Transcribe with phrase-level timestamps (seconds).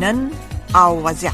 [0.00, 0.30] نن
[0.74, 1.32] او وضعیت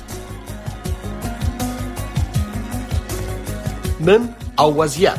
[4.01, 5.19] نن او وضعیت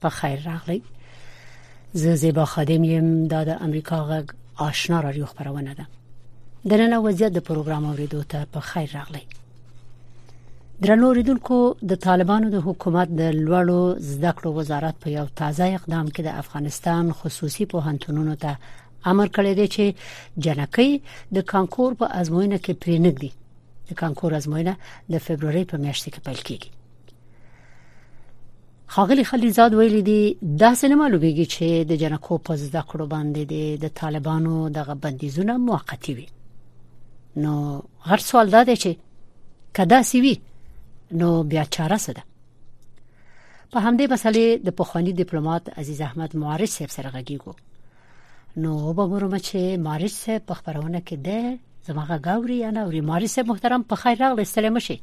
[0.00, 0.82] په خیر راغلی
[1.92, 4.26] زه زیبا خادم یم دا د امریکا غږ
[4.58, 5.86] آشنا رادیو خبرونه ده
[6.68, 9.22] د نن وضعیت د پروګرام اوریدو ته په خیر راغلی
[10.86, 11.58] درنو ریدونکو
[11.90, 16.28] د طالبانو د حکومت د لوړو زده کړو وزارت په یو تازه اقدام کې د
[16.42, 18.56] افغانستان خصوصي پوهنتونونو ته
[19.12, 19.84] امر کړی دی چې
[20.46, 21.00] جنکۍ
[21.36, 23.30] د کانکور په ازموینه کې پرې نګدي
[23.90, 24.76] د کانکور ازموینه
[25.12, 26.76] د فبرवरी په میاشت کې پیل کیږي
[28.90, 30.24] خاغلی خلیزاد ویل دي
[30.60, 33.42] دا سینما لوبېږي چې د جنکو په زده کړو باندې
[33.84, 36.26] د طالبانو د بندیزونه موقتی وي
[37.42, 37.54] نو
[38.10, 38.90] هر سوال دا دی چې
[39.76, 40.34] کدا سی وي
[41.20, 42.22] نو بیا چاره څه ده
[43.72, 47.52] په همدې مسلې د پخوانی ډیپلوماټ عزیز احمد معارض صاحب سره غږیږو
[48.62, 51.58] نو وګورم چې معارض صاحب په خبرونه کې ده
[51.88, 54.98] زموږه غاوري انا او معارض صاحب محترم په خیر راغلی سلام شي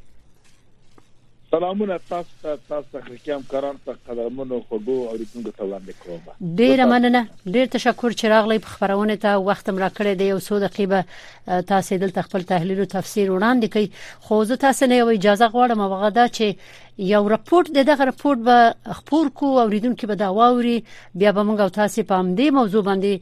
[1.51, 6.55] سلامونه تاسو ته تاسو ته کوم کاران ته قدمونو خوګو او ریتونګو ته وړاندې کوم
[6.61, 7.21] ډیر مننه
[7.57, 11.97] ډیر تشکر چې راغلی په خبرونه ته وخت مړه کړی دی یو څو دقیقه تاسو
[12.05, 16.09] دلته خپل تحلیل او تفسیر وړاندې کړئ خو زه تاسو نه یو اجازه غواړم هغه
[16.19, 20.75] دا چې یو راپورټ د دغه راپورټ به خبر کو او ریدونکو به دا واوري
[21.15, 23.13] بیا به موږ او تاسو په همدې موضوع باندې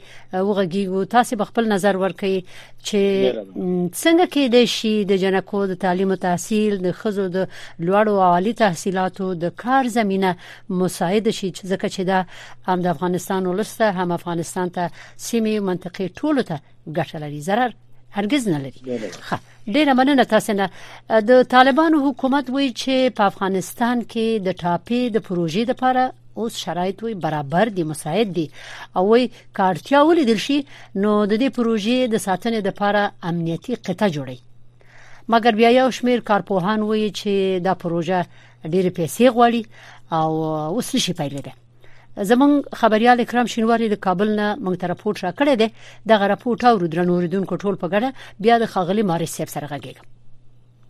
[0.47, 2.37] وغږیږو تاسو به خپل نظر ورکړئ
[2.87, 3.01] چې
[4.01, 7.47] څنګه کې د شي د جنکو د تعلیم او تحصیل د خزو د
[7.85, 10.31] لوړو او عالی تحصیلاتو د کار زمينه
[10.81, 12.19] مساعد شي چې ځکه چې دا
[12.67, 14.91] هم د افغانستان ولسته هم افغانستان ته
[15.29, 16.57] سیمه منطقې ټولو ته
[16.97, 17.69] ګټه لري zarar
[18.15, 18.81] هرگز نه لري
[19.27, 19.39] خه
[19.73, 20.67] ډیره مننه تاسو نه
[21.09, 26.03] د طالبانو حکومت وایي چې په افغانستان کې د ټاپي د پروژې لپاره
[26.39, 28.45] اوس شرایط وي برابر دي مساعد دي
[28.97, 29.23] او وي
[29.57, 30.59] کارتیا ولې درشي
[31.03, 34.37] نو د دې پروژې د ساتنې لپاره امنیتی قطه جوړي
[35.33, 38.21] مګر بیا یو شمیر کارپوهان وایي چې دا پروژه
[38.73, 39.61] ډیره پیسې غواړي
[40.11, 40.29] او
[40.77, 41.53] اوس نشي پیلېدای
[42.21, 45.67] زمون خبريال اکرام شینواری د کابل نه موږ ته راپورټ را کړی دی
[46.07, 48.09] د غره راپورټ او درنوردونکو ټول په ګډه
[48.43, 50.05] بیا د خاغلی ماري سیب سره غږیږم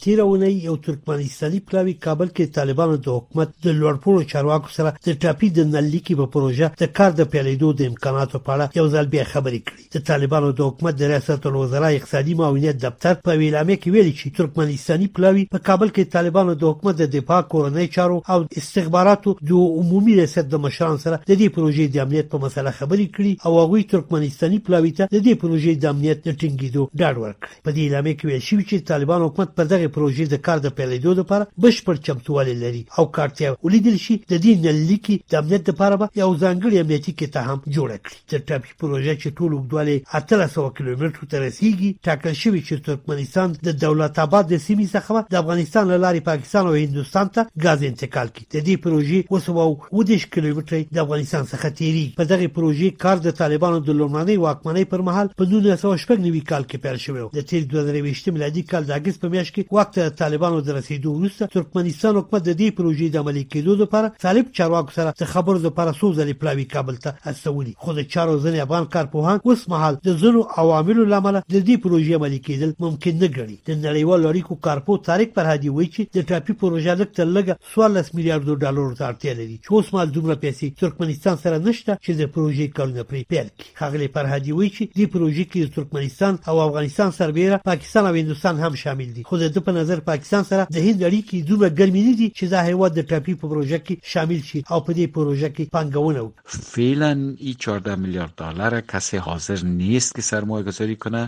[0.04, 5.16] تیره اونۍ یو ترکمنستاني پلاوی کابل کې طالبانو د حکومت د لوړپوړو چارواکو سره د
[5.26, 9.08] ټاپي د نلیکی په پروژه د کار د پیلېدو د امکاناتو په اړه یو ځل
[9.14, 13.78] بیا خبرې کړې د طالبانو د حکومت د ریاست الوزرا اقتصادي معاونیت دفتر په ویلامه
[13.78, 18.20] کې ویلي چې ترکمنستاني پلاوی په کابل کې طالبانو د حکومت د دفاع کورنۍ چارو
[18.36, 22.76] او استخباراتو د عمومي ریاست د مشران سره د دې پروژې د امنیت په مسله
[22.82, 27.26] خبرې کړې او هغوی ترکمنستاني پلاوی ته د دې پروژې د امنیت د ټینګېدو ډاډ
[27.26, 30.38] ورکړ په دې اعلامیه کې ویل شوی چې طالبان حکومت په دغه د پروژې د
[30.46, 35.34] کار د پیلېدو لپاره بشپړ چمتووالی لري او کارتیا ولیدل شي د دې نلیکي د
[35.42, 39.52] امنیت لپاره به یو ځانګړي امنیتي کته هم جوړ کړي د ټاپي پروژې چې ټول
[39.58, 39.98] وګدوالې
[40.44, 45.42] 1300 کیلومتر ته رسیدي ټاکل شوی چې ترکمنستان د دولت آباد د سیمې څخه د
[45.44, 49.68] افغانستان لارې پاکستان او هندستان ته غاز انتقال کی د دې پروژې وسوو
[50.00, 54.38] و د کیلومتر د افغانستان څخه تیری په دغه پروژې کار د طالبانو د لومړنۍ
[54.48, 59.22] واکمنۍ پر مهال په 1990 کال کې پیل شوی د 2023 میلادي کال د اگست
[59.26, 63.22] په میاشت کې واک ته طالبانو د رسیدو وروسته ترکمنستان حکومت د دې پروژې د
[63.24, 67.74] عملي کېدو لپاره طالب چارواکو سره د خبرو لپاره څو ځلې پلاوي کابل ته استولي
[67.86, 72.20] خو د چارو ځنې افغان کارپوهان اوس مهال د زنو عواملو لامل د دې پروژې
[72.22, 76.58] عملي کېدل ممکن نه ګڼي د نړیوالو اړیکو کارپو طارق فرهادي وایي چې د ټاپي
[76.66, 80.82] پروژې لک تر لګه 14 میلیارډ ډالر ته اړتیا لري چې اوس مهال دومره پیسې
[80.84, 85.12] ترکمنستان سره نشته چې د پروژې کارونه پرې پیل کړي خغلی فرهادي وایي چې د
[85.18, 89.72] پروژې کې ترکمنستان او افغانستان سربېره پاکستان او هندستان هم شامل دي خو د په
[89.80, 93.36] نظر پاکستان سره د هیڅ اړیکې دومره ګرمې نه دي چې دا هیواد د ټاپي
[93.42, 97.12] په پروژه کې شامل شي او په دې پروژه کې پانګونه وکړي فعلا
[97.48, 101.24] ای 14 میلیارد ډالر کسی حاضر نیست که سرمایه گذاری کنه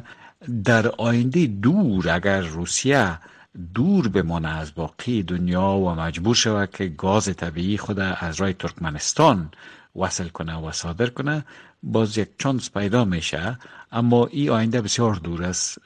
[0.71, 3.06] در آینده دور اگر روسیه
[3.80, 9.45] دور بمانه از باقی دنیا و مجبور شود که گاز طبیعی خود از رای ترکمنستان
[10.04, 11.36] وصل کنه و صادر کنه
[11.98, 13.42] باز یک چانس پیدا میشه
[13.95, 15.77] اما این آینده بسیار دور است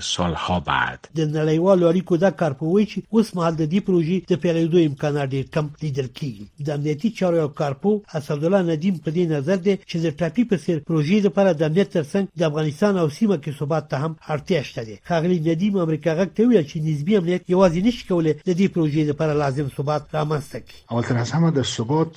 [0.00, 4.16] سالها بعد د نړیوالو اړیکو دا کار په وای چې اوس مهال د دې پروژې
[4.30, 9.10] د پیلېدو امکانات ډېر کم لیدل کیږي د امنیتي چارو کارپو اسد الله ندیم په
[9.16, 12.98] دې نظر دی چې د ټاپي په سر پروژې لپاره د امنیت ترڅنګ د افغانستان
[13.04, 16.62] او سیمه کې ثبات ته هم اړتیا شته دی خاغلی ندیم امریکا غږ ته ویل
[16.70, 21.04] چې نسبی امنیت یوازې نشي کولای د دې پروژې لپاره لازم ثبات رامنځته کړي اول
[21.08, 22.14] تر هغه د ثبات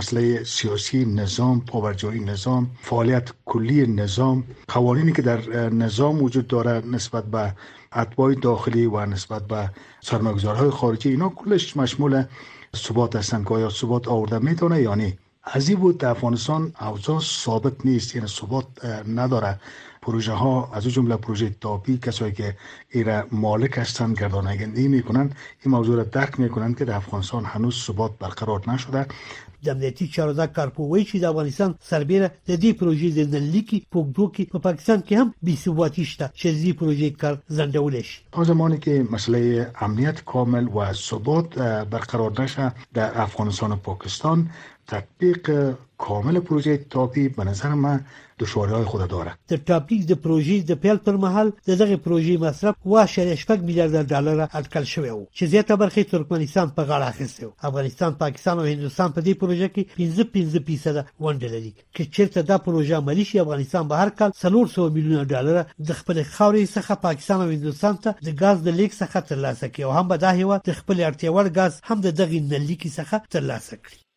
[0.00, 7.24] مسله سیاسي نظام پاورجویی نظام فعالیت کلی نظام قوانینی که در نظام وجود داره نسبت
[7.24, 7.54] به
[7.96, 9.70] اتباع داخلی و نسبت به
[10.00, 12.24] سرمایه‌گذارهای خارجی اینا کلش مشمول
[12.76, 17.20] ثبات هستن که آیا ثبات آورده میتونه یا نه از این بود در افغانستان اوضاع
[17.20, 18.66] ثابت نیست یعنی ثبات
[19.08, 19.60] نداره
[20.02, 22.56] پروژه ها از جمله پروژه تاپی کسایی که
[22.90, 25.30] ایرا مالک هستند گردانندگی میکنن
[25.64, 29.06] این موضوع را درک میکنن که در افغانستان هنوز ثبات برقرار نشده
[29.64, 33.98] د امنیتي چارو د کارپوي چې د افغانستان سربیره د دې پروژې د نلیکی په
[34.52, 38.78] په پاکستان کې هم بي ثباتی شته چې دې پروژې کار زندول شي په زمانی
[38.84, 39.44] که مسلې
[39.86, 40.78] امنیت کامل و
[41.08, 41.46] ثبات
[41.94, 42.66] برقرار نشه
[42.98, 44.38] در افغانستان و پاکستان
[44.90, 45.50] تطبیق
[45.98, 48.04] کامل پروژه تاپی به نظر من
[48.38, 52.38] دشواری های خود داره در تطبیق د پروژه د پیل پر محل د دغه پروژه
[52.38, 57.46] مصرف و شریشپک میلیارد ډالر اټکل شوی و چې زیاته برخه ترکمنستان په غاړه اخیسته
[57.46, 60.24] و افغانستان پاکستان او هندستان په دې پروژه کې 15
[60.58, 64.78] 15 درصد ونډه لري چې چیرته دا پروژه عملی شي افغانستان به هر کال 300
[64.92, 69.28] میلیون ډالر د خپل خاورې څخه پاکستان او هندستان ته د غاز د لیک څخه
[69.30, 72.40] ترلاسه کوي او هم به دا هیوا د خپل اړتیا وړ غاز هم د دغه
[72.52, 74.09] نلیکی څخه ترلاسه کړي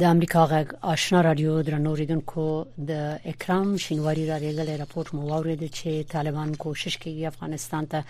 [0.00, 2.42] د امریکا غږ آشنا رادیو درنو ریدونکو
[2.78, 8.04] د اکرام شینواری را لګل راپورټ مو واورید چې طالبان کوشش کوي افغانستان ته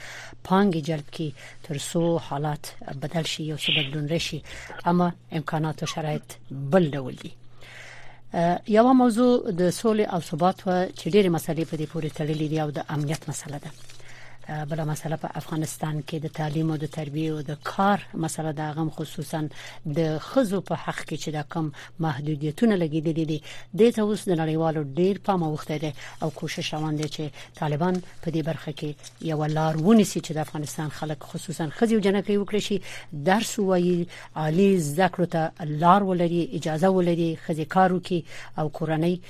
[0.44, 1.29] پانګې جلب کړي
[1.62, 2.64] ترڅو حالات
[3.05, 4.40] بدل شي او څه بدلون راشي
[4.93, 5.11] اما
[5.43, 6.29] امکانات او شرایط
[6.73, 7.31] بل ډول دي
[8.79, 12.61] یو موضوع د سولې او ثبات و چې ډېری مسلې په دې پورې تړلې دي
[12.64, 13.70] او د امنیت مسله ده
[14.49, 18.71] بل مسله په افغانستان کې د تعلیم او د تربیه او د کار مسله د
[18.77, 19.41] غم خصوصا
[19.97, 21.67] د خزو په حق کې چې د کم
[22.06, 25.91] محدودیتونه لګیدلې دي د ته اوس د نړیوالو ډیر پام وخته دي
[26.23, 30.41] او کوشش روان دي چې طالبان په دې برخه کې یو لار ونیسي چې د
[30.47, 32.81] افغانستان خلک خصوصا خزي او جنکې وکړي شي
[33.31, 34.06] درس وایي
[34.44, 39.21] عالی ذکر ته لار ولري اجازه ولري خزي کارو کې او کورنۍ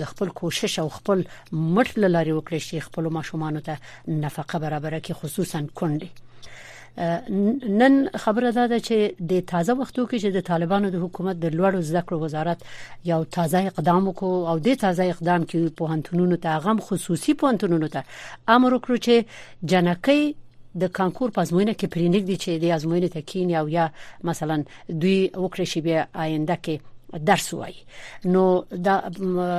[0.00, 3.78] د خپل کوشش او خپل مټل لري وکړي شي خپل ماشومان ته
[4.30, 6.10] نفقه برابر کې خصوصا کندي
[7.80, 11.80] نن خبره ده چې د تازه وختو کې چې د طالبانو د حکومت د لوړو
[11.94, 12.60] ذکر وزارت
[13.10, 17.88] یو تازه اقدام وکړو او د تازه اقدام کې په هنتونونو ته غم خصوصي پونتونونو
[17.94, 18.04] ته
[18.58, 19.14] امر وکړو چې
[19.72, 20.20] جنکې
[20.84, 23.90] د کانکور پازموینه کې پرینګ دي چې د ازموینه تکین او یا
[24.30, 27.72] مثلا دوی وکړي شی بیا آینده کې درس وای
[28.24, 28.92] نو دا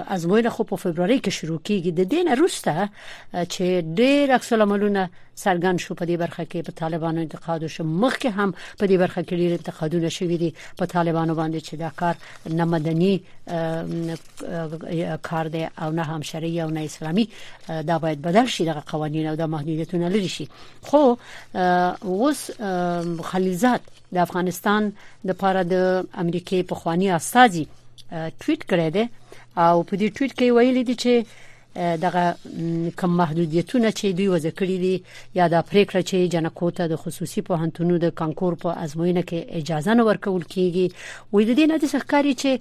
[0.07, 2.89] ازموینه خو په فبرवरी کې شروع کیږي د دین وروسته
[3.33, 5.09] چې ډېر عکس العملونه
[5.41, 9.21] سرګن شو په دې برخه کې په طالبانو انتقاد شو مخکې هم په دې برخه
[9.23, 12.15] کې ډېر انتقادونه شوې دي په طالبانو باندې چې دا کار
[12.49, 13.23] نه مدني
[15.29, 17.27] کار دی او نه هم شرعي او نه اسلامي
[17.87, 20.47] دا باید بدل شي د قوانینو او د محدودیتونو لري شي
[20.81, 21.15] خو
[22.03, 22.51] اوس
[23.31, 23.81] خلیزات
[24.13, 24.91] د افغانستان
[25.27, 27.65] د پاره د امریکای په خوانی اثر استاذي
[28.41, 29.03] ټویټ کړی دی
[29.65, 31.13] او په دې ټویټ کې ویلي دی چې
[32.03, 32.23] دغه
[33.01, 34.95] کم محدودیتونه چې دوی وځ کړی دي
[35.39, 39.39] یا د پریکړه چې جنکو ته د خصوصي په هنتونو د کانکور په ازموینه کې
[39.63, 40.85] اجازه نه ورکول کیږي
[41.33, 42.51] وې د دې نه د ښکاری چې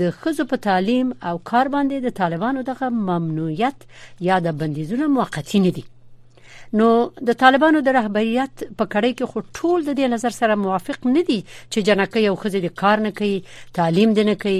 [0.00, 3.86] د خزو په تعلیم او کار باندې د طالبانو دغه ممنوعیت
[4.30, 5.84] یا د بندیزونو موقتی نه دي
[6.76, 6.88] نو
[7.28, 11.22] د طالبانو د رهبریت په کړۍ کې خو ټول د دې نظر سره موافق نه
[11.28, 11.36] دي
[11.70, 13.38] چې جنکه یو خزه د کار نه کوي
[13.78, 14.58] تعلیم نه کوي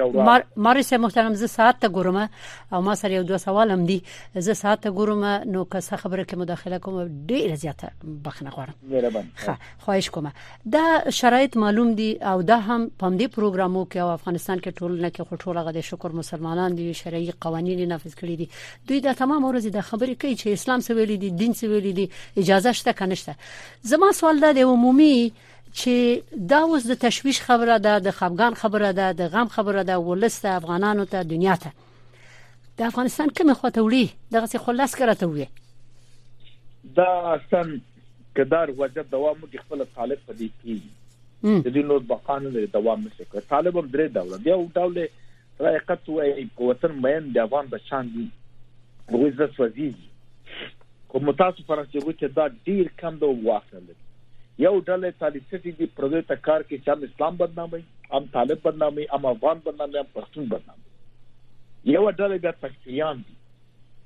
[0.57, 2.29] مارس محترم زه ساعت ته ګورم
[2.73, 4.03] او ما سره یو دوه سوال هم دي
[4.37, 7.91] زه ساعت ته ګورم نو که څه خبره کې مداخله کوم ډیره زیاته
[8.25, 9.23] بخنه غواړم
[9.79, 10.31] خواهش کوم
[10.65, 14.91] دا شرایط معلوم دي او دا هم پام دې پروګرامو کې او افغانستان کې ټول
[15.01, 18.49] نه کې ټول غو د شکر مسلمانان دي شرعي قوانين نافذ کړی دي
[18.87, 21.93] دوی دا تمام ورځ د خبرې کوي چې اسلام څه ویلي دي دین څه ویلي
[21.93, 23.35] دي اجازه شته کنه شته
[23.83, 25.31] زما سوال دا دی عمومي
[25.73, 26.21] چې
[26.51, 30.53] دا اوس د تشويش خبره ده د خفقان خبره ده د غم خبره ده ولسته
[30.59, 31.71] افغانانو ته دنیا ته
[32.77, 35.47] د افغانستان کوم خواته وړي دغه څه خلاص کړه ته وي
[36.83, 37.75] دا سن
[38.39, 40.77] کدار وجد دوام کې خپل طالب پدې کې
[41.43, 45.65] د دې نور بقانه لري دوام نشي کړ طالب هم درې ډول دی او ډول
[45.67, 49.91] رایقت وای وطن مېن د افغان بچان دي غوځه سوځي
[51.13, 53.89] کوم تاسو فرانسوي کې دا ډیر کم د واخلل
[54.61, 57.77] یو ډلې طالب چې دي پردې ته کار کې چې هم اسلام بدنامي
[58.15, 63.35] هم طالب بدنامي هم افغان بدنامي هم پښتون بدنامي یو ډلې د پښتونیان دي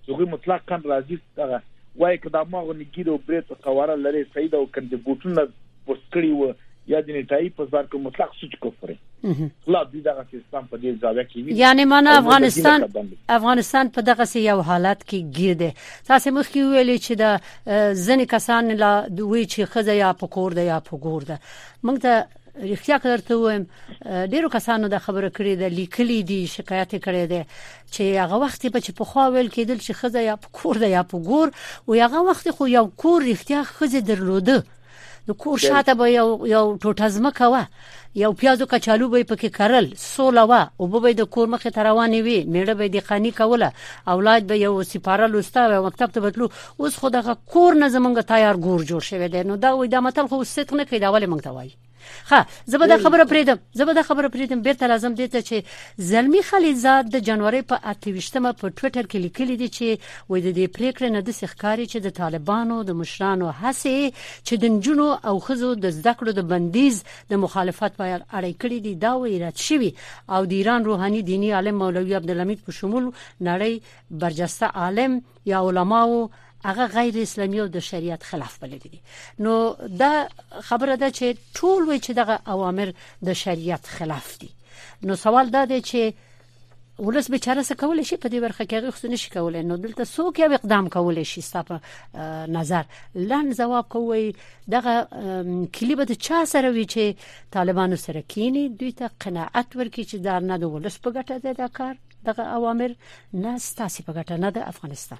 [0.03, 1.61] چې غوې مطلق کان راځي دا
[2.03, 5.47] وایي کدا ما غو نګیرو برې ته قواره لري سید او کندي بوتونه
[5.87, 10.65] پوسکړي و یا د نټای په ځار کې مطلق سوچ کوفره لا دې دغه سیستم
[10.69, 12.85] په دې زاویه کې وي یعنی معنا افغانستان
[13.35, 15.69] افغانستان په دغه یو حالت کې گیر دی
[16.09, 20.67] تاسو مخکې ویلې چې د ځنې کسان لا دوی چې خزه یا په کور ده
[20.71, 22.11] یا په ګور ده موږ ته
[22.71, 27.45] رښتیا کړ ته وایم ډیرو کسانو دا خبره کړې ده لیکلې دي شکایت کړې ده
[27.47, 31.03] چې هغه وخت په چې په خاویل کېدل چې خزه یا په کور ده یا
[31.03, 31.47] په ګور
[31.87, 34.63] او هغه وخت خو یو کور رښتیا خزه درلوده
[35.27, 37.59] د کور شاته به یو یو ټوټه زمکه و
[38.21, 42.35] یو پیازو کچالو به پکې کرل سوله و او به د کور مخه تروانی وي
[42.55, 43.69] میړه به د خاني کوله
[44.15, 46.49] اولاد به یو سپاره لسته و مکتب ته بتلو
[46.81, 50.05] اوس خو دغه کور نه زمونږه تیار ګور جوړ شوی دی نو دا وې د
[50.09, 51.73] متل خو صدق نه کوي دا ولې مونږ ته وایي
[52.29, 55.63] ها زه به دا خبره پریدم زه به دا خبره پریدم بیرته لازم دي چې
[55.97, 57.75] زلمی خلیزاد د جنوري په
[58.19, 59.87] 28مه په ټوئیټر کې لیکلی دی چې
[60.29, 63.99] وای د دې پریکړې نه د سخکاري چې د طالبانو د مشرانو هڅه
[64.47, 68.03] چې د جنونو او خزو د زده کړو د بندیز د مخالفت په
[68.37, 69.91] اړه کړی دی دا وی رات شوی
[70.33, 73.05] او د ایران روحاني دینی عالم مولوی عبدالحمید په شمول
[73.49, 73.75] نړۍ
[74.21, 75.11] برجسته عالم
[75.51, 76.29] یا علماو
[76.65, 79.01] هغه غیر اسلامي او د شریعت خلاف بلل دي
[79.39, 80.27] نو دا
[80.59, 82.91] خبره ده چې ټول وی چې دغه اوامر
[83.29, 84.51] د شریعت خلاف دي
[85.09, 86.13] نو سوال دا دی چې
[86.99, 90.05] ولس به چاره څه کولای شي په دې برخه کې غوښتنه نشي کولای نو دلته
[90.05, 91.79] څوک یو اقدام کولای شي ستاسو
[92.57, 94.35] نظر لن جواب کوي
[94.67, 94.95] دغه
[95.79, 97.21] کلیب د چا سره وی چې
[97.57, 101.51] طالبانو سره کینی دوی ته قناعت ورکړي چې دا نه د ولس په ګټه ده
[101.53, 101.97] دا کار
[102.31, 102.95] دغه اوامر
[103.33, 105.19] نه ستاسو په ګټه نه د افغانستان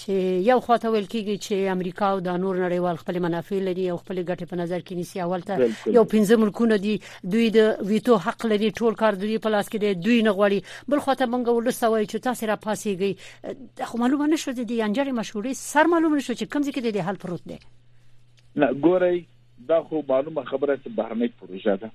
[0.00, 3.96] چې یو خواته ویل کیږي چې امریکا او د نور نړیوال خپل منافع لري او
[4.00, 6.94] خپل ګټې په نظر کې نیسي اولته یو پنځه ملکونه دي
[7.34, 10.90] دوی د ویټو حق لري ټول کار دوی په لاس کې دي دوی نه غواړي
[10.94, 15.90] بل خواته مونږ ولسوي چې تاسو را پاسيږي خو معلومه نشو دي انجری مشورې سر
[15.94, 19.16] معلومه نشو چې کوم ځای کې دي حل پروت دي نه ګورئ
[19.72, 21.94] دا خو معلومه خبره چې بهرنۍ پروژه ده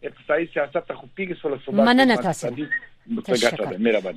[0.04, 2.48] اقتصادي سیاست ته خو پیګ سول صبح مننه تاسو